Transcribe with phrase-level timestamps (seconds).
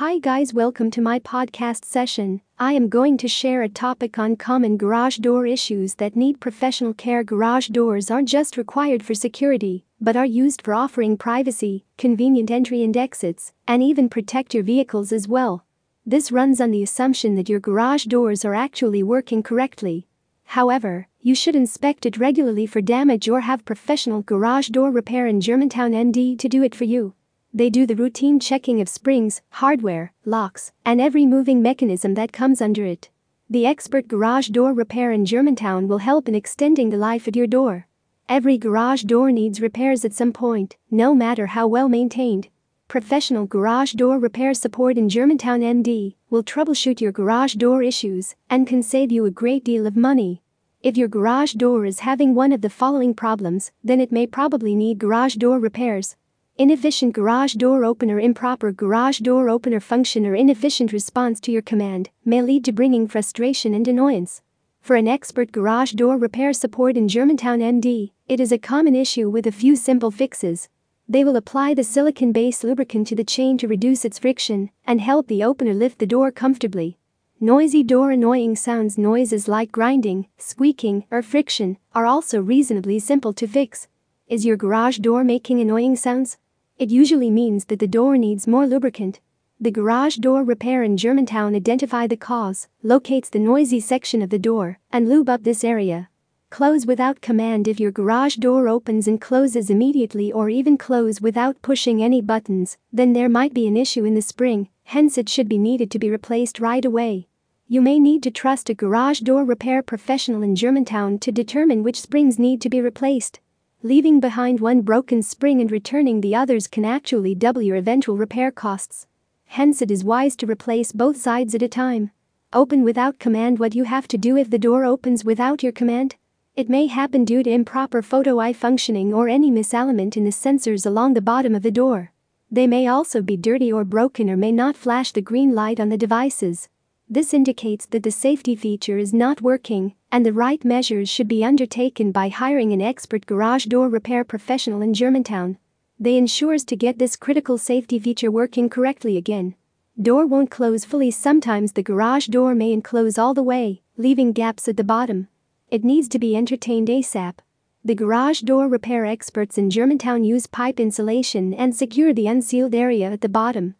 [0.00, 2.40] Hi guys, welcome to my podcast session.
[2.58, 6.94] I am going to share a topic on common garage door issues that need professional
[6.94, 7.22] care.
[7.22, 12.82] Garage doors aren't just required for security, but are used for offering privacy, convenient entry
[12.82, 15.66] and exits, and even protect your vehicles as well.
[16.06, 20.08] This runs on the assumption that your garage doors are actually working correctly.
[20.44, 25.42] However, you should inspect it regularly for damage or have professional garage door repair in
[25.42, 27.12] Germantown MD to do it for you.
[27.52, 32.62] They do the routine checking of springs, hardware, locks, and every moving mechanism that comes
[32.62, 33.10] under it.
[33.48, 37.48] The expert garage door repair in Germantown will help in extending the life of your
[37.48, 37.88] door.
[38.28, 42.46] Every garage door needs repairs at some point, no matter how well maintained.
[42.86, 48.68] Professional garage door repair support in Germantown MD will troubleshoot your garage door issues and
[48.68, 50.42] can save you a great deal of money.
[50.82, 54.76] If your garage door is having one of the following problems, then it may probably
[54.76, 56.14] need garage door repairs.
[56.60, 62.10] Inefficient garage door opener Improper garage door opener function or inefficient response to your command
[62.22, 64.42] may lead to bringing frustration and annoyance.
[64.82, 69.30] For an expert garage door repair support in Germantown MD, it is a common issue
[69.30, 70.68] with a few simple fixes.
[71.08, 75.00] They will apply the silicon based lubricant to the chain to reduce its friction and
[75.00, 76.98] help the opener lift the door comfortably.
[77.40, 83.46] Noisy door annoying sounds noises like grinding, squeaking, or friction are also reasonably simple to
[83.46, 83.88] fix.
[84.28, 86.36] Is your garage door making annoying sounds?
[86.80, 89.20] It usually means that the door needs more lubricant.
[89.60, 94.38] The garage door repair in Germantown identify the cause, locates the noisy section of the
[94.38, 96.08] door, and lube up this area.
[96.48, 101.60] Close without command if your garage door opens and closes immediately or even close without
[101.60, 105.50] pushing any buttons, then there might be an issue in the spring, hence it should
[105.50, 107.28] be needed to be replaced right away.
[107.68, 112.00] You may need to trust a garage door repair professional in Germantown to determine which
[112.00, 113.38] springs need to be replaced.
[113.82, 118.50] Leaving behind one broken spring and returning the others can actually double your eventual repair
[118.50, 119.06] costs.
[119.46, 122.10] Hence, it is wise to replace both sides at a time.
[122.52, 126.16] Open without command What you have to do if the door opens without your command?
[126.54, 130.84] It may happen due to improper photo eye functioning or any misalignment in the sensors
[130.84, 132.12] along the bottom of the door.
[132.50, 135.88] They may also be dirty or broken or may not flash the green light on
[135.88, 136.68] the devices.
[137.12, 141.44] This indicates that the safety feature is not working, and the right measures should be
[141.44, 145.58] undertaken by hiring an expert garage door repair professional in Germantown.
[145.98, 149.56] They ensures to get this critical safety feature working correctly again.
[150.00, 154.68] Door won't close fully sometimes the garage door may enclose all the way, leaving gaps
[154.68, 155.26] at the bottom.
[155.68, 157.38] It needs to be entertained ASAP.
[157.84, 163.10] The garage door repair experts in Germantown use pipe insulation and secure the unsealed area
[163.10, 163.74] at the bottom.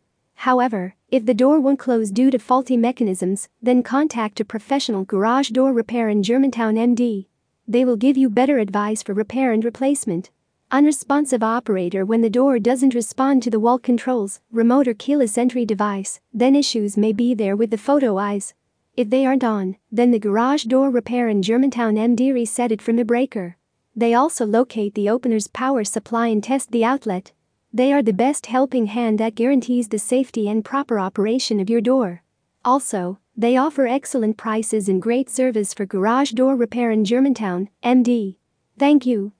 [0.44, 5.50] However, if the door won't close due to faulty mechanisms, then contact a professional garage
[5.50, 7.26] door repair in Germantown MD.
[7.68, 10.30] They will give you better advice for repair and replacement.
[10.70, 15.66] Unresponsive operator when the door doesn't respond to the wall controls, remote or keyless entry
[15.66, 18.54] device, then issues may be there with the photo eyes.
[18.96, 22.96] If they aren't on, then the garage door repair in Germantown MD reset it from
[22.96, 23.58] the breaker.
[23.94, 27.32] They also locate the opener's power supply and test the outlet.
[27.72, 31.80] They are the best helping hand that guarantees the safety and proper operation of your
[31.80, 32.22] door.
[32.64, 38.36] Also, they offer excellent prices and great service for garage door repair in Germantown, MD.
[38.76, 39.32] Thank you.